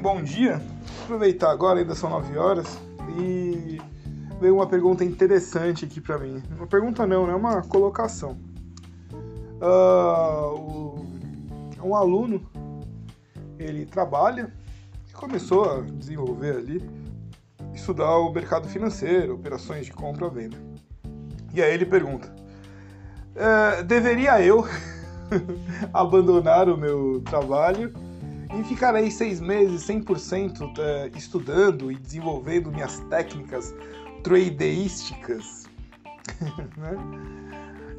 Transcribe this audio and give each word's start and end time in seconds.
bom 0.00 0.22
dia. 0.22 0.60
Aproveitar 1.04 1.50
agora, 1.50 1.80
ainda 1.80 1.94
são 1.94 2.08
9 2.08 2.38
horas, 2.38 2.78
e 3.18 3.80
veio 4.40 4.54
uma 4.54 4.66
pergunta 4.66 5.04
interessante 5.04 5.84
aqui 5.84 6.00
para 6.00 6.18
mim. 6.18 6.42
Uma 6.56 6.66
pergunta 6.66 7.06
não, 7.06 7.26
né? 7.26 7.34
Uma 7.34 7.62
colocação. 7.62 8.38
Uh, 9.60 11.04
um 11.84 11.94
aluno, 11.94 12.42
ele 13.58 13.84
trabalha 13.84 14.50
e 15.08 15.12
começou 15.12 15.70
a 15.70 15.80
desenvolver 15.82 16.56
ali, 16.56 16.90
estudar 17.74 18.16
o 18.16 18.32
mercado 18.32 18.68
financeiro, 18.68 19.34
operações 19.34 19.86
de 19.86 19.92
compra 19.92 20.26
e 20.28 20.30
venda. 20.30 20.56
E 21.52 21.62
aí 21.62 21.74
ele 21.74 21.84
pergunta, 21.84 22.34
é, 23.34 23.82
deveria 23.82 24.40
eu 24.40 24.66
abandonar 25.92 26.68
o 26.68 26.76
meu 26.76 27.20
trabalho 27.26 27.92
e 28.52 28.84
aí 28.84 29.10
seis 29.10 29.40
meses 29.40 29.86
100% 29.86 30.78
é, 30.78 31.10
estudando 31.16 31.90
e 31.92 31.96
desenvolvendo 31.96 32.72
minhas 32.72 32.98
técnicas 33.08 33.74
tradeísticas. 34.24 35.68
né? 36.76 36.96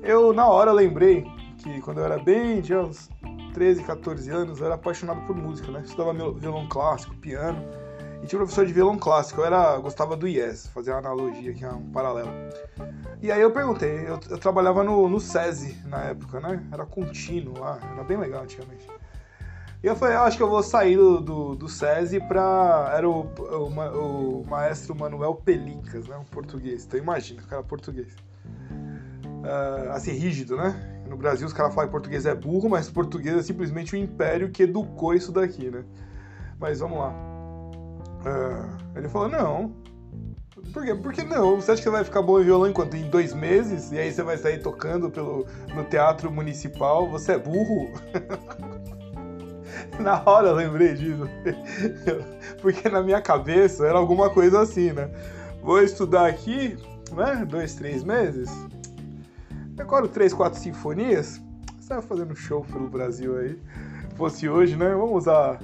Eu 0.04 0.34
na 0.34 0.48
hora 0.48 0.72
lembrei 0.72 1.26
que 1.58 1.80
quando 1.82 2.00
eu 2.00 2.06
era 2.06 2.20
bem, 2.20 2.62
tinha 2.62 2.82
uns 2.82 3.10
13, 3.54 3.84
14 3.84 4.30
anos, 4.30 4.60
eu 4.60 4.66
era 4.66 4.76
apaixonado 4.76 5.22
por 5.26 5.36
música, 5.36 5.72
né? 5.72 5.82
Estudava 5.86 6.14
violão 6.14 6.68
clássico, 6.68 7.16
piano. 7.16 7.64
E 8.22 8.28
tinha 8.28 8.38
professor 8.38 8.66
de 8.66 8.74
violão 8.74 8.98
clássico, 8.98 9.42
eu 9.42 9.46
era, 9.46 9.78
gostava 9.78 10.16
do 10.16 10.28
Yes, 10.28 10.68
fazer 10.68 10.92
uma 10.92 11.00
analogia 11.00 11.52
aqui, 11.52 11.66
um 11.66 11.92
paralelo. 11.92 12.30
E 13.22 13.32
aí 13.32 13.42
eu 13.42 13.52
perguntei, 13.52 14.08
eu, 14.08 14.20
eu 14.30 14.38
trabalhava 14.38 14.84
no, 14.84 15.08
no 15.08 15.20
SESI 15.20 15.78
na 15.86 16.02
época, 16.06 16.40
né? 16.40 16.64
Era 16.72 16.86
contínuo 16.86 17.60
lá, 17.60 17.80
era 17.94 18.04
bem 18.04 18.18
legal 18.18 18.44
antigamente. 18.44 18.86
E 19.84 19.88
eu 19.88 19.96
falei, 19.96 20.16
ah, 20.16 20.24
acho 20.24 20.38
que 20.38 20.44
eu 20.44 20.50
vou 20.50 20.62
sair 20.62 20.96
do, 20.96 21.20
do, 21.20 21.56
do 21.56 21.68
SESI 21.68 22.20
pra. 22.20 22.94
Era 22.96 23.10
o, 23.10 23.22
o, 23.22 24.42
o, 24.42 24.46
maestro 24.46 24.96
Manuel 24.96 25.34
Pelicas, 25.34 26.08
né? 26.08 26.16
Um 26.18 26.24
português. 26.24 26.86
Então 26.86 27.00
imagina, 27.00 27.42
cara 27.42 27.64
português. 27.64 28.16
Uh, 29.42 29.90
assim, 29.92 30.12
rígido, 30.12 30.56
né? 30.56 31.04
No 31.10 31.18
Brasil 31.18 31.48
os 31.48 31.54
caras 31.54 31.74
falam 31.74 31.88
que 31.88 31.92
português 31.92 32.28
é 32.28 32.36
burro, 32.36 32.70
mas 32.70 32.92
português 32.92 33.36
é 33.36 33.42
simplesmente 33.42 33.96
o 33.96 33.98
império 33.98 34.52
que 34.52 34.64
educou 34.64 35.16
isso 35.16 35.32
daqui, 35.32 35.72
né? 35.72 35.84
Mas 36.60 36.80
vamos 36.80 37.00
lá. 37.00 37.10
Uh, 38.22 38.98
ele 38.98 39.10
falou, 39.10 39.30
não. 39.30 39.76
Por 40.72 40.86
quê? 40.86 40.94
Por 40.94 41.12
que 41.12 41.24
não? 41.24 41.56
Você 41.56 41.72
acha 41.72 41.82
que 41.82 41.90
você 41.90 41.90
vai 41.90 42.04
ficar 42.04 42.22
bom 42.22 42.40
em 42.40 42.44
violão 42.44 42.70
enquanto 42.70 42.96
em 42.96 43.10
dois 43.10 43.34
meses? 43.34 43.92
E 43.92 43.98
aí 43.98 44.14
você 44.14 44.22
vai 44.22 44.38
sair 44.38 44.62
tocando 44.62 45.10
pelo, 45.10 45.48
no 45.76 45.84
teatro 45.86 46.32
municipal? 46.32 47.10
Você 47.10 47.32
é 47.32 47.40
burro? 47.40 47.92
na 50.00 50.22
hora 50.26 50.50
eu 50.50 50.56
lembrei 50.56 50.94
disso. 50.94 51.28
Porque 52.62 52.90
na 52.90 53.02
minha 53.02 53.22
cabeça 53.22 53.86
era 53.86 53.98
alguma 53.98 54.30
coisa 54.30 54.62
assim, 54.62 54.92
né? 54.92 55.10
Vou 55.62 55.82
estudar 55.82 56.28
aqui, 56.28 56.78
né? 57.12 57.46
Dois, 57.46 57.76
três 57.76 58.04
meses 58.04 58.50
Agora, 59.82 60.08
três, 60.08 60.32
quatro 60.32 60.60
sinfonias, 60.60 61.42
você 61.80 61.96
vai 61.96 62.04
fazendo 62.04 62.36
show 62.36 62.64
pelo 62.64 62.88
Brasil 62.88 63.36
aí. 63.38 63.60
Fosse 64.16 64.48
hoje, 64.48 64.76
né? 64.76 64.94
Vamos 64.94 65.24
usar 65.24 65.60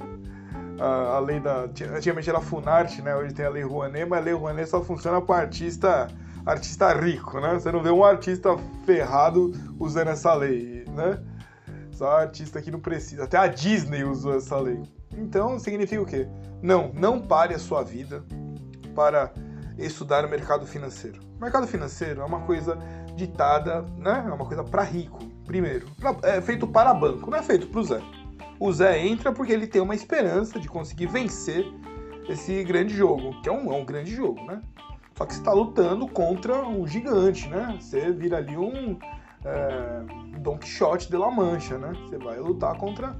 a, 0.78 1.16
a 1.16 1.18
lei 1.20 1.38
da. 1.38 1.68
Antigamente 1.94 2.28
era 2.28 2.40
Funarte, 2.40 3.00
né? 3.00 3.14
Hoje 3.14 3.32
tem 3.32 3.46
a 3.46 3.48
lei 3.48 3.62
Rouanet, 3.62 4.06
mas 4.06 4.20
a 4.20 4.22
lei 4.22 4.34
Rouanet 4.34 4.68
só 4.68 4.82
funciona 4.82 5.20
para 5.20 5.42
artista, 5.42 6.08
artista 6.44 6.92
rico, 6.92 7.38
né? 7.40 7.54
Você 7.54 7.70
não 7.70 7.80
vê 7.80 7.90
um 7.90 8.04
artista 8.04 8.56
ferrado 8.84 9.52
usando 9.78 10.08
essa 10.08 10.34
lei, 10.34 10.84
né? 10.88 11.20
Só 11.98 12.12
artista 12.12 12.62
que 12.62 12.70
não 12.70 12.78
precisa. 12.78 13.24
Até 13.24 13.36
a 13.36 13.48
Disney 13.48 14.04
usou 14.04 14.36
essa 14.36 14.56
lei. 14.56 14.80
Então 15.16 15.58
significa 15.58 16.00
o 16.00 16.06
quê? 16.06 16.28
Não, 16.62 16.92
não 16.94 17.20
pare 17.20 17.54
a 17.54 17.58
sua 17.58 17.82
vida 17.82 18.24
para 18.94 19.32
estudar 19.76 20.24
o 20.24 20.30
mercado 20.30 20.64
financeiro. 20.64 21.18
O 21.36 21.40
mercado 21.40 21.66
financeiro 21.66 22.20
é 22.20 22.24
uma 22.24 22.42
coisa 22.42 22.78
ditada, 23.16 23.82
né? 23.96 24.24
É 24.24 24.32
uma 24.32 24.46
coisa 24.46 24.62
para 24.62 24.84
rico, 24.84 25.18
primeiro. 25.44 25.88
É 26.22 26.40
feito 26.40 26.68
para 26.68 26.94
banco, 26.94 27.28
não 27.28 27.38
é 27.38 27.42
feito 27.42 27.66
para 27.66 27.80
o 27.80 27.84
Zé. 27.84 28.00
O 28.60 28.72
Zé 28.72 29.04
entra 29.04 29.32
porque 29.32 29.52
ele 29.52 29.66
tem 29.66 29.82
uma 29.82 29.96
esperança 29.96 30.60
de 30.60 30.68
conseguir 30.68 31.06
vencer 31.06 31.66
esse 32.28 32.62
grande 32.62 32.94
jogo, 32.94 33.42
que 33.42 33.48
é 33.48 33.52
um, 33.52 33.72
é 33.72 33.76
um 33.76 33.84
grande 33.84 34.14
jogo, 34.14 34.40
né? 34.44 34.62
Só 35.16 35.26
que 35.26 35.34
você 35.34 35.40
está 35.40 35.52
lutando 35.52 36.06
contra 36.06 36.64
um 36.64 36.86
gigante, 36.86 37.48
né? 37.48 37.76
Você 37.80 38.12
vira 38.12 38.36
ali 38.36 38.56
um 38.56 38.96
é, 39.44 40.38
Don 40.40 40.58
Quixote 40.58 41.08
de 41.08 41.16
La 41.16 41.30
Mancha, 41.30 41.78
né? 41.78 41.92
Você 42.08 42.18
vai 42.18 42.38
lutar 42.38 42.76
contra 42.76 43.16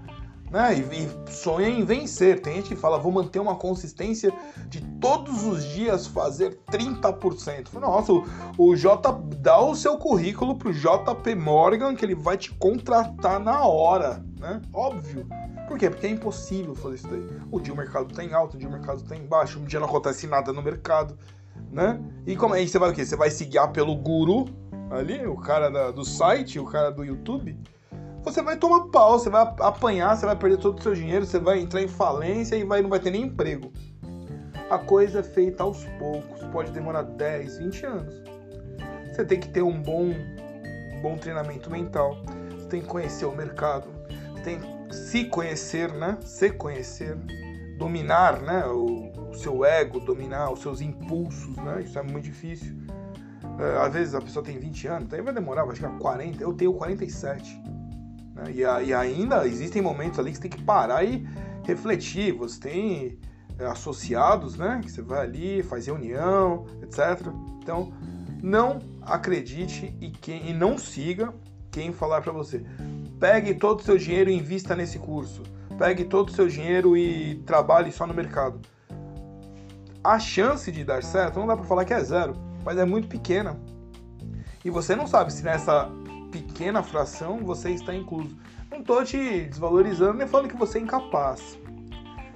né? 0.51 0.79
E, 0.79 1.05
e, 1.05 1.31
sonha 1.31 1.69
em 1.69 1.85
vencer. 1.85 2.41
Tem 2.41 2.57
gente 2.57 2.71
que 2.71 2.77
fala, 2.77 2.99
vou 2.99 3.13
manter 3.13 3.39
uma 3.39 3.57
consistência 3.57 4.33
de 4.69 4.81
todos 5.01 5.45
os 5.45 5.65
dias 5.65 6.07
fazer 6.07 6.59
30%. 6.71 7.75
Nossa, 7.75 8.13
o, 8.13 8.25
o 8.59 8.77
J 8.77 9.13
dá 9.39 9.61
o 9.61 9.75
seu 9.75 9.99
currículo 9.99 10.57
pro 10.57 10.73
JP 10.73 11.35
Morgan 11.35 11.95
que 11.95 12.05
ele 12.05 12.15
vai 12.15 12.37
te 12.37 12.53
contratar 12.55 13.39
na 13.39 13.65
hora, 13.65 14.25
né? 14.39 14.61
Óbvio. 14.73 15.27
Por 15.67 15.79
quê? 15.79 15.91
Porque 15.91 16.07
é 16.07 16.11
impossível 16.11 16.75
fazer 16.75 16.97
isso 16.97 17.09
daí. 17.09 17.27
O 17.51 17.61
dia 17.61 17.75
o 17.75 17.77
mercado 17.77 18.13
tá 18.15 18.25
em 18.25 18.33
alto, 18.33 18.55
o 18.55 18.59
dia 18.59 18.69
o 18.69 18.73
mercado 18.73 19.03
tá 19.03 19.15
em 19.15 19.27
baixo, 19.27 19.59
um 19.59 19.65
dia 19.65 19.79
não 19.79 19.87
acontece 19.87 20.27
nada 20.27 20.51
no 20.51 20.63
mercado, 20.63 21.19
né? 21.71 22.01
E 22.27 22.35
como 22.37 22.55
aí 22.55 22.67
você 22.67 22.79
vai 22.79 22.91
o 22.91 22.95
quê? 22.95 23.05
Você 23.05 23.17
vai 23.17 23.31
se 23.31 23.45
guiar 23.45 23.71
pelo 23.71 23.95
guru 23.95 24.47
ali, 24.91 25.27
o 25.27 25.37
cara 25.37 25.71
da, 25.71 25.91
do 25.91 26.05
site, 26.05 26.59
o 26.59 26.65
cara 26.65 26.91
do 26.91 27.05
YouTube? 27.05 27.57
você 28.31 28.43
vai 28.43 28.57
tomar 28.57 28.89
pau, 28.89 29.19
você 29.19 29.31
vai 29.31 29.43
apanhar, 29.61 30.17
você 30.17 30.27
vai 30.27 30.37
perder 30.37 30.59
todo 30.59 30.79
o 30.79 30.83
seu 30.83 30.95
dinheiro, 30.95 31.25
você 31.25 31.39
vai 31.39 31.61
entrar 31.61 31.83
em 31.83 31.89
falência 31.89 32.57
e 32.57 32.65
vai, 32.65 32.83
não 32.83 32.91
vai 32.91 33.01
ter 33.01 33.11
nem 33.11 33.23
emprego. 33.23 33.73
A 34.71 34.79
coisa 34.79 35.21
é 35.21 35.23
feita 35.23 35.63
aos 35.63 35.85
poucos, 35.99 36.43
pode 36.53 36.71
demorar 36.73 37.03
10, 37.03 37.59
20 37.59 37.87
anos. 37.87 38.23
Você 39.11 39.25
tem 39.25 39.41
que 39.41 39.49
ter 39.49 39.63
um 39.63 39.81
bom, 39.81 40.13
bom 41.01 41.17
treinamento 41.17 41.71
mental, 41.71 42.17
você 42.53 42.69
tem 42.69 42.81
que 42.83 42.87
conhecer 42.87 43.25
o 43.25 43.35
mercado, 43.35 43.89
você 44.35 44.43
tem 44.43 44.61
que 44.61 44.95
se 44.95 45.25
conhecer, 45.25 45.93
né? 45.93 46.19
Se 46.21 46.51
conhecer, 46.51 47.17
dominar 47.79 48.41
né? 48.41 48.65
o, 48.67 49.11
o 49.31 49.35
seu 49.35 49.65
ego, 49.65 50.01
dominar 50.01 50.51
os 50.51 50.61
seus 50.61 50.81
impulsos, 50.81 51.57
né? 51.57 51.83
Isso 51.83 51.99
é 51.99 52.03
muito 52.03 52.25
difícil. 52.25 52.77
É, 53.59 53.85
às 53.85 53.93
vezes 53.93 54.15
a 54.15 54.21
pessoa 54.21 54.45
tem 54.45 54.59
20 54.59 54.87
anos, 54.87 55.09
daí 55.09 55.21
vai 55.21 55.35
demorar, 55.35 55.65
vai 55.65 55.75
chegar 55.75 55.99
40, 55.99 56.43
eu 56.43 56.53
tenho 56.53 56.73
47. 56.75 57.61
Né? 58.35 58.45
E, 58.53 58.61
e, 58.61 58.95
ainda 58.95 59.47
existem 59.47 59.83
momentos 59.83 60.19
ali 60.19 60.31
que 60.31 60.37
você 60.37 60.43
tem 60.43 60.51
que 60.51 60.63
parar 60.63 61.05
e 61.05 61.27
refletir. 61.65 62.33
Você 62.33 62.61
tem 62.61 63.19
é, 63.59 63.67
associados, 63.67 64.57
né? 64.57 64.81
Que 64.83 64.91
você 64.91 65.03
vai 65.03 65.21
ali, 65.21 65.63
faz 65.63 65.87
reunião, 65.87 66.67
etc. 66.83 67.27
Então, 67.61 67.93
não 68.41 68.79
acredite 69.03 69.95
e, 70.01 70.11
quem, 70.11 70.51
e 70.51 70.55
não 70.55 70.79
siga 70.79 71.35
quem 71.71 71.93
falar 71.93 72.23
para 72.23 72.33
você. 72.33 72.65
Pegue 73.19 73.55
todo 73.55 73.81
o 73.81 73.83
seu 73.83 73.99
dinheiro 73.99 74.31
e 74.31 74.35
invista 74.35 74.77
nesse 74.77 74.99
curso. 74.99 75.43
Pegue 75.77 76.05
todo 76.05 76.29
o 76.29 76.33
seu 76.33 76.47
dinheiro 76.47 76.97
e 76.97 77.37
trabalhe 77.47 77.91
só 77.91 78.07
no 78.07 78.15
mercado. 78.15 78.61
A 80.03 80.19
chance 80.19 80.71
de 80.71 80.85
dar 80.85 81.03
certo 81.03 81.41
não 81.41 81.47
dá 81.47 81.57
para 81.57 81.67
falar 81.67 81.85
que 81.85 81.93
é 81.93 82.01
zero, 82.01 82.35
mas 82.65 82.79
é 82.79 82.85
muito 82.85 83.09
pequena. 83.09 83.59
E 84.65 84.71
você 84.71 84.95
não 84.95 85.07
sabe 85.07 85.33
se 85.33 85.43
nessa 85.43 85.91
pequena 86.31 86.83
fração 86.83 87.39
você 87.39 87.71
está 87.71 87.95
incluso. 87.95 88.37
Não 88.71 88.81
estou 88.81 89.05
te 89.05 89.45
desvalorizando 89.47 90.15
nem 90.15 90.27
falando 90.27 90.49
que 90.49 90.57
você 90.57 90.79
é 90.79 90.83
incapaz. 90.83 91.59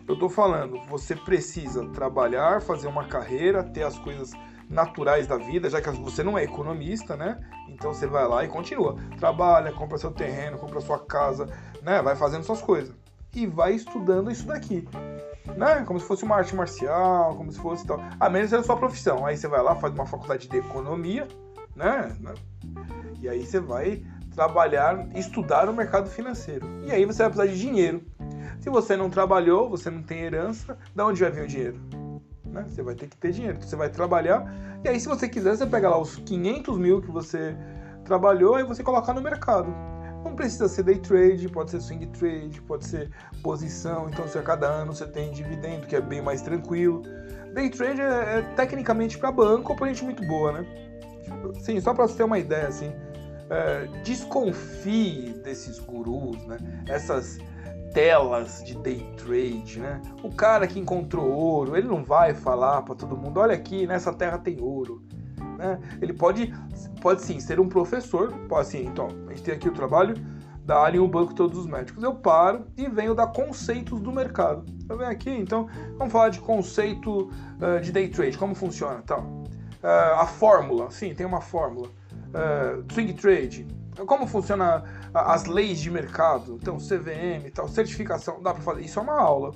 Eu 0.09 0.15
estou 0.15 0.28
falando, 0.28 0.81
você 0.88 1.15
precisa 1.15 1.87
trabalhar, 1.91 2.61
fazer 2.61 2.88
uma 2.88 3.05
carreira, 3.05 3.62
ter 3.62 3.82
as 3.82 3.99
coisas 3.99 4.32
naturais 4.69 5.27
da 5.27 5.37
vida, 5.37 5.69
já 5.71 5.81
que 5.81 5.91
você 5.91 6.22
não 6.22 6.37
é 6.37 6.44
economista, 6.44 7.16
né? 7.16 7.38
Então 7.69 7.93
você 7.93 8.06
vai 8.06 8.27
lá 8.27 8.44
e 8.44 8.49
continua. 8.49 8.97
Trabalha, 9.19 9.72
compra 9.72 9.99
seu 9.99 10.11
terreno, 10.11 10.59
compra 10.59 10.81
sua 10.81 10.99
casa, 10.99 11.46
né? 11.82 12.02
Vai 12.02 12.17
fazendo 12.17 12.44
suas 12.44 12.62
coisas. 12.62 12.94
E 13.35 13.46
vai 13.46 13.75
estudando 13.75 14.31
isso 14.31 14.46
daqui. 14.46 14.87
Né? 15.56 15.85
Como 15.87 15.99
se 15.99 16.06
fosse 16.06 16.25
uma 16.25 16.37
arte 16.37 16.55
marcial, 16.55 17.37
como 17.37 17.50
se 17.50 17.59
fosse 17.59 17.87
tal. 17.87 18.00
A 18.19 18.29
menos 18.29 18.50
seja 18.50 18.61
a 18.61 18.65
sua 18.65 18.77
profissão. 18.77 19.27
Aí 19.27 19.37
você 19.37 19.49
vai 19.49 19.62
lá, 19.62 19.75
faz 19.75 19.93
uma 19.93 20.06
faculdade 20.06 20.49
de 20.49 20.56
economia, 20.56 21.27
né? 21.75 22.15
E 23.21 23.29
aí 23.29 23.44
você 23.44 23.61
vai 23.61 24.03
trabalhar, 24.35 25.06
estudar 25.15 25.69
o 25.69 25.73
mercado 25.75 26.09
financeiro. 26.09 26.67
E 26.85 26.91
aí 26.91 27.05
você 27.05 27.23
vai 27.23 27.31
precisar 27.31 27.53
de 27.53 27.61
dinheiro. 27.61 28.03
Se 28.61 28.71
você 28.71 28.97
não 28.97 29.11
trabalhou, 29.11 29.69
você 29.69 29.91
não 29.91 30.03
tem 30.03 30.21
herança, 30.21 30.79
da 30.94 31.06
onde 31.06 31.21
vai 31.21 31.31
vir 31.31 31.43
o 31.43 31.47
dinheiro? 31.47 31.81
Né? 32.44 32.65
Você 32.69 32.83
vai 32.83 32.94
ter 32.94 33.09
que 33.09 33.17
ter 33.17 33.33
dinheiro. 33.33 33.59
Você 33.61 33.77
vai 33.77 33.89
trabalhar. 33.89 34.44
E 34.85 34.89
aí, 34.89 35.00
se 35.00 35.09
você 35.09 35.29
quiser, 35.29 35.56
você 35.56 35.67
pega 35.67 35.89
lá 35.89 35.99
os 35.99 36.17
500 36.17 36.79
mil 36.79 37.00
que 37.00 37.11
você 37.11 37.56
trabalhou 38.05 38.59
e 38.59 38.65
você 38.65 38.83
colocar 38.83 39.12
no 39.15 39.21
mercado. 39.21 39.75
Não 40.24 40.34
precisa 40.34 40.69
ser 40.69 40.84
day 40.84 40.98
trade, 40.98 41.48
pode 41.48 41.70
ser 41.70 41.80
swing 41.80 42.06
trade, 42.06 42.60
pode 42.62 42.86
ser 42.86 43.10
posição. 43.42 44.08
Então, 44.08 44.26
se 44.28 44.38
a 44.38 44.42
cada 44.42 44.66
ano 44.66 44.94
você 44.94 45.06
tem 45.06 45.30
dividendo, 45.32 45.86
que 45.86 45.96
é 45.96 46.00
bem 46.00 46.22
mais 46.22 46.42
tranquilo. 46.42 47.02
Day 47.52 47.69
trade 47.70 48.00
é, 48.00 48.38
é 48.38 48.42
tecnicamente 48.56 49.19
para 49.19 49.32
banco 49.32 49.76
gente 49.86 50.04
muito 50.04 50.26
boa, 50.26 50.52
né? 50.52 50.66
Sim, 51.60 51.80
só 51.80 51.92
para 51.92 52.06
você 52.06 52.16
ter 52.16 52.24
uma 52.24 52.38
ideia, 52.38 52.69
assim, 52.69 52.92
é, 53.50 53.86
desconfie 54.02 55.34
desses 55.44 55.78
gurus, 55.78 56.44
né? 56.46 56.58
Essas 56.86 57.38
telas 57.92 58.64
de 58.64 58.74
day 58.76 59.06
trade, 59.16 59.80
né? 59.80 60.00
O 60.22 60.30
cara 60.30 60.66
que 60.66 60.78
encontrou 60.78 61.30
ouro, 61.30 61.76
ele 61.76 61.86
não 61.86 62.02
vai 62.02 62.34
falar 62.34 62.82
para 62.82 62.94
todo 62.94 63.16
mundo, 63.16 63.38
olha 63.38 63.54
aqui, 63.54 63.86
nessa 63.86 64.12
terra 64.12 64.38
tem 64.38 64.60
ouro. 64.60 65.02
Né? 65.62 65.79
Ele 66.03 66.12
pode, 66.12 66.53
pode 67.00 67.23
sim 67.23 67.38
ser 67.38 67.61
um 67.61 67.69
professor, 67.69 68.32
pode 68.49 68.62
assim, 68.62 68.85
então, 68.85 69.09
a 69.29 69.31
gente 69.31 69.43
tem 69.44 69.55
aqui 69.55 69.69
o 69.69 69.73
trabalho 69.73 70.14
da 70.64 70.82
Alien, 70.82 71.05
o 71.05 71.09
banco 71.09 71.35
todos 71.35 71.59
os 71.59 71.67
médicos. 71.67 72.03
Eu 72.03 72.14
paro 72.14 72.67
e 72.76 72.88
venho 72.88 73.14
dar 73.14 73.29
conceitos 73.29 74.00
do 74.00 74.12
mercado. 74.12 74.64
Eu 74.88 74.99
venho 74.99 75.11
aqui, 75.11 75.31
então, 75.31 75.69
vamos 75.97 76.12
falar 76.12 76.29
de 76.31 76.41
conceito 76.41 77.31
uh, 77.31 77.81
de 77.81 77.93
day 77.93 78.09
trade, 78.09 78.37
como 78.37 78.55
funciona, 78.55 79.03
tal. 79.06 79.20
Uh, 79.20 80.14
a 80.19 80.26
fórmula, 80.26 80.91
sim, 80.91 81.14
tem 81.14 81.25
uma 81.25 81.41
fórmula. 81.41 81.88
Uh, 81.88 82.93
swing 82.93 83.12
trade, 83.15 83.67
como 84.06 84.26
funciona 84.26 84.85
as 85.12 85.44
leis 85.44 85.79
de 85.79 85.91
mercado, 85.91 86.58
então 86.61 86.79
CVM, 86.79 87.50
tal, 87.53 87.69
certificação, 87.69 88.43
dá 88.43 88.55
para 88.55 88.62
fazer. 88.62 88.82
Isso 88.82 88.99
é 88.99 89.03
uma 89.03 89.20
aula. 89.20 89.53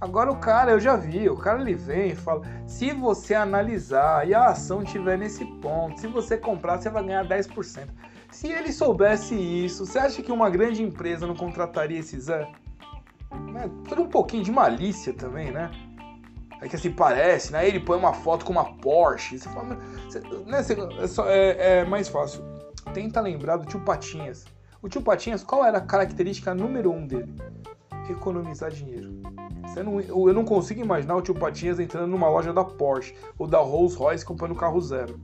Agora 0.00 0.30
o 0.30 0.38
cara, 0.38 0.72
eu 0.72 0.80
já 0.80 0.96
vi, 0.96 1.28
o 1.28 1.36
cara 1.36 1.60
ele 1.60 1.74
vem 1.74 2.10
e 2.10 2.16
fala: 2.16 2.42
se 2.66 2.92
você 2.92 3.34
analisar 3.34 4.26
e 4.28 4.34
a 4.34 4.46
ação 4.46 4.82
estiver 4.82 5.18
nesse 5.18 5.44
ponto, 5.44 6.00
se 6.00 6.06
você 6.06 6.36
comprar, 6.36 6.78
você 6.78 6.90
vai 6.90 7.04
ganhar 7.04 7.26
10%. 7.26 7.88
Se 8.30 8.48
ele 8.48 8.72
soubesse 8.72 9.34
isso, 9.34 9.86
você 9.86 9.98
acha 9.98 10.22
que 10.22 10.32
uma 10.32 10.50
grande 10.50 10.82
empresa 10.82 11.26
não 11.26 11.36
contrataria 11.36 12.00
esse 12.00 12.18
Zé? 12.18 12.50
É 13.56 13.88
tudo 13.88 14.02
um 14.02 14.08
pouquinho 14.08 14.42
de 14.42 14.50
malícia 14.50 15.12
também, 15.12 15.50
né? 15.50 15.70
É 16.60 16.68
que 16.68 16.76
assim 16.76 16.90
parece, 16.90 17.52
né? 17.52 17.66
Ele 17.66 17.78
põe 17.78 17.96
uma 17.96 18.12
foto 18.12 18.44
com 18.44 18.52
uma 18.52 18.76
Porsche. 18.78 19.38
Você 19.38 19.48
fala, 19.48 19.76
você, 20.08 20.20
né, 20.46 20.62
você, 20.62 20.76
é, 21.00 21.06
só, 21.06 21.28
é, 21.28 21.78
é 21.78 21.84
mais 21.84 22.08
fácil 22.08 22.42
tenta 22.92 23.20
lembrar 23.20 23.56
do 23.56 23.66
tio 23.66 23.80
Patinhas. 23.80 24.44
O 24.80 24.88
tio 24.88 25.02
Patinhas, 25.02 25.42
qual 25.42 25.64
era 25.64 25.78
a 25.78 25.80
característica 25.80 26.54
número 26.54 26.92
um 26.92 27.06
dele? 27.06 27.34
Economizar 28.08 28.70
dinheiro. 28.70 29.13
Não, 29.82 30.00
eu 30.00 30.32
não 30.32 30.44
consigo 30.44 30.80
imaginar 30.80 31.16
o 31.16 31.22
tio 31.22 31.34
Patinhas 31.34 31.80
entrando 31.80 32.08
numa 32.08 32.28
loja 32.28 32.52
da 32.52 32.64
Porsche 32.64 33.14
ou 33.38 33.46
da 33.46 33.58
Rolls 33.58 33.96
Royce 33.96 34.24
comprando 34.24 34.54
carro 34.54 34.80
zero. 34.80 35.18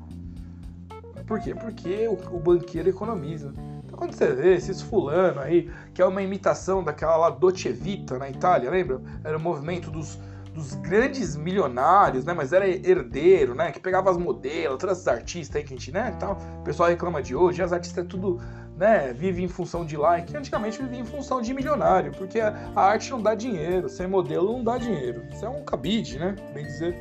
Por 1.27 1.39
quê? 1.41 1.55
Porque 1.55 2.09
o, 2.09 2.15
o 2.37 2.41
banqueiro 2.41 2.89
economiza. 2.89 3.55
Então 3.85 3.97
quando 3.97 4.15
você 4.15 4.33
vê 4.33 4.55
esses 4.55 4.83
fulano 4.83 5.41
aí, 5.41 5.71
que 5.95 6.03
é 6.03 6.07
uma 6.07 6.23
imitação 6.23 6.83
daquela 6.83 7.17
lá 7.17 7.31
Dolce 7.31 7.71
Vita 7.71 8.19
na 8.19 8.29
Itália, 8.29 8.71
lembra? 8.71 9.01
Era 9.23 9.37
o 9.37 9.41
movimento 9.41 9.91
dos 9.91 10.19
dos 10.55 10.75
grandes 10.75 11.37
milionários, 11.37 12.25
né? 12.25 12.33
Mas 12.33 12.53
era 12.53 12.69
herdeiro, 12.69 13.55
né? 13.55 13.71
Que 13.71 13.81
pegava 13.81 14.11
as 14.11 14.17
modelos, 14.17 14.79
todas 14.79 15.01
as 15.01 15.09
artistas 15.09 15.57
aí 15.57 15.63
que 15.63 15.75
a 15.75 15.77
gente, 15.77 15.93
né? 15.93 16.17
Tal. 16.19 16.39
O 16.61 16.65
pessoal 16.65 16.89
reclama 16.89 17.23
de 17.23 17.35
hoje, 17.35 17.63
as 17.63 17.73
artistas 17.73 18.05
é 18.05 18.07
tudo, 18.07 18.41
né? 18.77 19.13
Vive 19.13 19.43
em 19.43 19.49
função 19.49 19.85
de 19.85 19.97
like. 19.97 20.37
Antigamente 20.37 20.83
vivia 20.83 21.01
em 21.01 21.05
função 21.05 21.41
de 21.41 21.55
milionário, 21.55 22.13
porque 22.13 22.41
a, 22.41 22.55
arte 22.75 23.11
não 23.11 23.23
dá 23.23 23.35
dinheiro, 23.35 23.89
sem 23.89 24.07
modelo 24.07 24.53
não 24.53 24.65
dá 24.65 24.77
dinheiro. 24.77 25.23
Isso 25.31 25.45
é 25.45 25.49
um 25.49 25.63
cabide, 25.65 26.19
né? 26.19 26.35
Bem 26.53 26.65
dizer. 26.65 26.97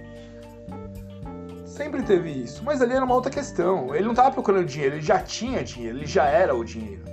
Sempre 1.66 2.04
teve 2.04 2.30
isso. 2.30 2.63
Mas 2.63 2.81
ali 2.81 2.94
era 2.94 3.06
uma 3.06 3.16
outra 3.16 3.31
questão. 3.31 3.95
Ele 3.95 4.06
não 4.06 4.13
tava 4.13 4.31
procurando 4.31 4.66
dinheiro, 4.66 4.95
ele 4.95 5.02
já 5.02 5.19
tinha 5.19 5.63
dinheiro, 5.63 5.98
ele 5.98 6.06
já 6.06 6.25
era 6.25 6.56
o 6.56 6.63
dinheiro. 6.63 7.04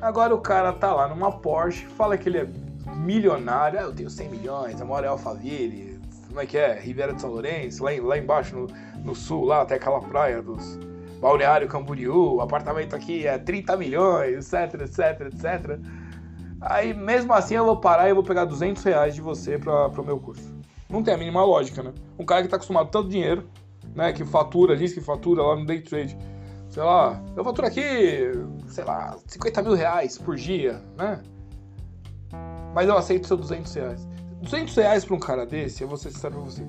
Agora 0.00 0.34
o 0.34 0.40
cara 0.40 0.72
tá 0.72 0.92
lá 0.92 1.08
numa 1.08 1.30
Porsche, 1.30 1.86
fala 1.86 2.16
que 2.16 2.28
ele 2.28 2.38
é 2.38 2.46
milionário. 2.96 3.78
Ah, 3.78 3.82
eu 3.82 3.92
tenho 3.92 4.10
100 4.10 4.28
milhões, 4.28 4.80
eu 4.80 4.86
moro 4.86 5.04
em 5.04 5.08
Alphaville, 5.08 6.00
como 6.28 6.40
é 6.40 6.46
que 6.46 6.56
é? 6.56 6.78
Ribeira 6.78 7.12
de 7.12 7.20
São 7.20 7.30
Lourenço, 7.30 7.82
lá, 7.82 7.90
lá 8.02 8.18
embaixo 8.18 8.56
no, 8.56 8.66
no 9.04 9.14
sul, 9.14 9.44
lá 9.44 9.62
até 9.62 9.74
aquela 9.74 10.00
praia 10.00 10.40
dos 10.42 10.78
Balneário 11.20 11.68
Camboriú, 11.68 12.40
apartamento 12.40 12.96
aqui 12.96 13.26
é 13.26 13.38
30 13.38 13.76
milhões, 13.76 14.52
etc, 14.52 14.80
etc, 14.80 15.20
etc. 15.26 15.78
Aí 16.60 16.94
mesmo 16.94 17.32
assim 17.32 17.54
eu 17.54 17.64
vou 17.64 17.76
parar 17.76 18.08
e 18.08 18.14
vou 18.14 18.22
pegar 18.22 18.46
200 18.46 18.82
reais 18.82 19.14
de 19.14 19.20
você 19.20 19.58
para 19.58 19.88
o 19.88 20.04
meu 20.04 20.18
curso. 20.18 20.54
Não 20.88 21.02
tem 21.02 21.14
a 21.14 21.16
mínima 21.18 21.44
lógica, 21.44 21.82
né? 21.82 21.92
Um 22.18 22.24
cara 22.24 22.42
que 22.42 22.48
tá 22.48 22.56
acostumado 22.56 22.86
a 22.86 22.90
tanto 22.90 23.08
dinheiro, 23.08 23.46
né? 23.94 24.12
Que 24.12 24.24
fatura, 24.24 24.76
diz 24.76 24.92
que 24.92 25.00
fatura 25.00 25.42
lá 25.42 25.56
no 25.56 25.66
day 25.66 25.80
trade. 25.80 26.16
Sei 26.68 26.82
lá, 26.82 27.22
eu 27.36 27.44
faturo 27.44 27.66
aqui, 27.66 28.32
sei 28.66 28.84
lá, 28.84 29.16
50 29.26 29.62
mil 29.62 29.74
reais 29.74 30.16
por 30.16 30.36
dia, 30.36 30.82
né? 30.96 31.20
Mas 32.74 32.88
eu 32.88 32.96
aceito 32.96 33.26
seu 33.26 33.36
200 33.36 33.74
reais. 33.74 34.08
200 34.42 34.74
reais 34.76 35.04
para 35.04 35.16
um 35.16 35.18
cara 35.18 35.44
desse, 35.44 35.82
eu 35.82 35.88
vou 35.88 35.96
ser 35.96 36.10
sincero 36.10 36.34
pra 36.34 36.44
você. 36.44 36.64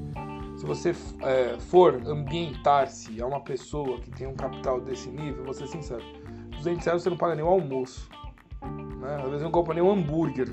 Se 0.57 0.65
você 0.65 0.95
é, 1.21 1.57
for 1.59 1.95
ambientar-se 2.05 3.21
a 3.21 3.25
uma 3.25 3.39
pessoa 3.41 3.99
que 3.99 4.11
tem 4.11 4.27
um 4.27 4.35
capital 4.35 4.81
desse 4.81 5.09
nível, 5.09 5.43
vou 5.43 5.53
ser 5.53 5.67
sincero. 5.67 6.03
200 6.57 6.85
reais 6.85 7.01
você 7.01 7.09
não 7.09 7.17
paga 7.17 7.35
nem 7.35 7.43
o 7.43 7.47
almoço. 7.47 8.09
Né? 8.99 9.15
Às 9.15 9.29
vezes 9.29 9.41
não 9.41 9.51
compra 9.51 9.73
nem 9.73 9.81
um 9.81 9.91
hambúrguer, 9.91 10.49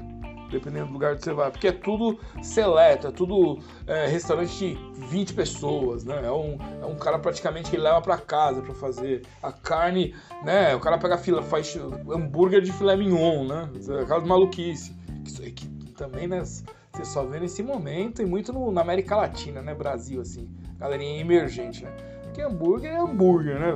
dependendo 0.50 0.86
do 0.86 0.92
lugar 0.92 1.16
que 1.16 1.24
você 1.24 1.32
vai. 1.32 1.50
Porque 1.50 1.68
é 1.68 1.72
tudo 1.72 2.18
seleto, 2.40 3.08
é 3.08 3.10
tudo 3.10 3.58
é, 3.86 4.06
restaurante 4.06 4.56
de 4.56 4.78
20 5.08 5.34
pessoas, 5.34 6.04
né? 6.04 6.24
É 6.24 6.32
um, 6.32 6.56
é 6.80 6.86
um 6.86 6.96
cara 6.96 7.18
praticamente 7.18 7.70
que 7.70 7.76
leva 7.76 8.00
para 8.00 8.16
casa 8.16 8.62
para 8.62 8.74
fazer. 8.74 9.26
A 9.42 9.52
carne, 9.52 10.14
né? 10.44 10.74
O 10.74 10.80
cara 10.80 10.96
pega 10.96 11.18
fila, 11.18 11.42
faz 11.42 11.76
hambúrguer 11.76 12.62
de 12.62 12.72
filé 12.72 12.96
mignon, 12.96 13.44
né? 13.44 13.68
Aquela 14.02 14.20
maluquice 14.20 14.97
que, 15.34 15.50
que 15.50 15.92
também 15.92 16.26
né, 16.26 16.42
você 16.44 17.04
só 17.04 17.24
vê 17.24 17.40
nesse 17.40 17.62
momento 17.62 18.22
e 18.22 18.26
muito 18.26 18.52
no, 18.52 18.72
na 18.72 18.80
América 18.80 19.16
Latina, 19.16 19.62
né? 19.62 19.74
Brasil, 19.74 20.20
assim, 20.20 20.48
galerinha 20.78 21.20
emergente, 21.20 21.84
né? 21.84 21.90
Porque 22.22 22.42
hambúrguer 22.42 22.92
é 22.92 22.98
hambúrguer, 22.98 23.58
né? 23.58 23.72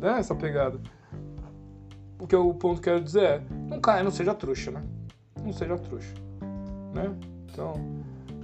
né? 0.00 0.18
Essa 0.18 0.34
pegada. 0.34 0.80
Porque 2.18 2.34
o 2.34 2.54
ponto 2.54 2.80
que 2.80 2.88
eu 2.88 2.94
quero 2.94 3.04
dizer 3.04 3.22
é, 3.22 3.42
não 3.68 3.80
caia, 3.80 4.02
não 4.02 4.10
seja 4.10 4.34
trouxa, 4.34 4.70
né? 4.70 4.82
Não 5.42 5.52
seja 5.52 5.76
trouxa, 5.76 6.14
né? 6.92 7.14
Então, 7.50 7.74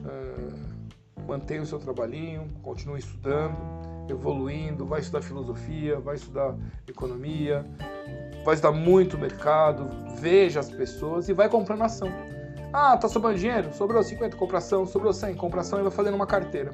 é, 0.07 1.23
mantenha 1.27 1.63
o 1.63 1.67
seu 1.67 1.79
trabalhinho, 1.79 2.49
continue 2.63 2.99
estudando, 2.99 3.57
evoluindo, 4.09 4.87
vai 4.87 5.01
estudar 5.01 5.23
filosofia, 5.23 5.99
vai 5.99 6.17
estudar 6.17 6.55
economia, 6.87 7.65
vai 8.45 8.55
estudar 8.55 8.73
muito 8.73 9.19
mercado, 9.19 9.89
veja 10.17 10.61
as 10.61 10.71
pessoas 10.71 11.29
e 11.29 11.33
vai 11.33 11.49
comprando 11.49 11.83
ação. 11.83 12.09
Ah, 12.73 12.97
tá 12.97 13.09
sobrando 13.09 13.39
dinheiro? 13.39 13.73
Sobrou 13.75 14.03
50, 14.03 14.37
compração, 14.37 14.87
sobrou 14.87 15.13
100, 15.13 15.35
compração 15.35 15.79
e 15.79 15.83
vai 15.83 15.91
fazendo 15.91 16.15
uma 16.15 16.27
carteira. 16.27 16.73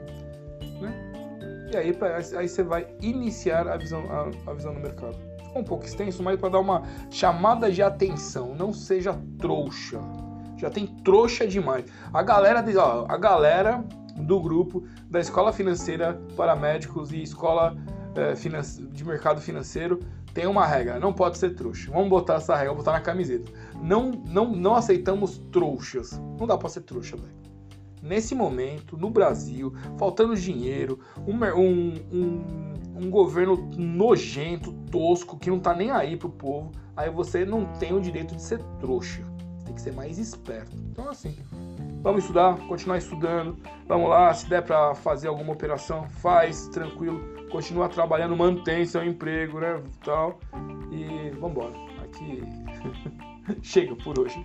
Né? 0.81 1.69
E 1.73 1.77
aí, 1.77 1.99
aí 2.37 2.49
você 2.49 2.63
vai 2.63 2.87
iniciar 3.01 3.67
a 3.67 3.77
visão, 3.77 4.05
a, 4.11 4.51
a 4.51 4.55
visão 4.55 4.73
do 4.73 4.81
mercado. 4.81 5.17
Ficou 5.45 5.63
um 5.63 5.65
pouco 5.65 5.85
extenso, 5.85 6.23
mas 6.23 6.39
para 6.39 6.51
dar 6.51 6.61
uma 6.61 6.83
chamada 7.11 7.71
de 7.71 7.83
atenção. 7.83 8.55
Não 8.55 8.73
seja 8.73 9.19
trouxa. 9.39 9.99
Já 10.57 10.71
tem 10.71 10.87
trouxa 10.87 11.47
demais. 11.47 11.85
A 12.13 12.23
galera, 12.23 12.65
ó, 12.77 13.07
a 13.09 13.17
galera 13.17 13.85
do 14.17 14.41
grupo 14.41 14.85
da 15.09 15.21
Escola 15.21 15.53
Financeira 15.53 16.21
para 16.37 16.55
Médicos 16.55 17.13
e 17.13 17.23
Escola 17.23 17.77
é, 18.15 18.33
de 18.93 19.05
Mercado 19.05 19.41
Financeiro 19.41 20.01
tem 20.39 20.47
uma 20.47 20.65
regra, 20.65 21.01
não 21.01 21.13
pode 21.13 21.37
ser 21.37 21.57
trouxa. 21.57 21.91
Vamos 21.91 22.09
botar 22.09 22.35
essa 22.35 22.55
regra, 22.55 22.73
botar 22.73 22.93
na 22.93 23.01
camiseta. 23.01 23.51
Não, 23.83 24.13
não, 24.13 24.55
não 24.55 24.77
aceitamos 24.77 25.39
trouxas. 25.51 26.13
Não 26.39 26.47
dá 26.47 26.57
para 26.57 26.69
ser 26.69 26.83
trouxa, 26.83 27.17
velho. 27.17 27.35
Nesse 28.01 28.37
momento, 28.37 28.97
no 28.97 29.11
Brasil, 29.11 29.75
faltando 29.99 30.37
dinheiro, 30.37 31.01
um, 31.27 31.35
um, 31.35 31.95
um, 32.13 32.75
um, 33.03 33.11
governo 33.11 33.69
nojento, 33.77 34.73
tosco, 34.93 35.37
que 35.37 35.51
não 35.51 35.59
tá 35.59 35.75
nem 35.75 35.91
aí 35.91 36.17
pro 36.17 36.31
povo, 36.31 36.71
aí 36.97 37.11
você 37.11 37.45
não 37.45 37.65
tem 37.73 37.93
o 37.93 38.01
direito 38.01 38.37
de 38.37 38.43
ser 38.43 38.63
trouxa. 38.79 39.25
Tem 39.65 39.75
que 39.75 39.81
ser 39.81 39.93
mais 39.93 40.21
esperto. 40.21 40.77
Então, 40.89 41.11
assim, 41.11 41.35
vamos 42.03 42.23
estudar, 42.23 42.59
continuar 42.67 42.99
estudando. 42.99 43.57
Vamos 43.87 44.09
lá, 44.09 44.33
se 44.33 44.49
der 44.49 44.63
para 44.63 44.95
fazer 44.95 45.29
alguma 45.29 45.53
operação, 45.53 46.09
faz, 46.09 46.69
tranquilo 46.69 47.39
continua 47.49 47.89
trabalhando, 47.89 48.37
mantém 48.37 48.85
seu 48.85 49.03
emprego, 49.05 49.61
né, 49.61 49.83
tal. 50.05 50.39
E 50.93 51.31
vambora. 51.39 51.75
Aqui 52.03 52.43
chega 53.63 53.95
por 53.97 54.19
hoje. 54.19 54.45